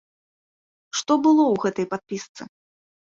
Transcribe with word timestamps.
Што 1.01 1.17
было 1.27 1.43
ў 1.53 1.55
гэтай 1.67 1.85
падпісцы? 1.95 2.41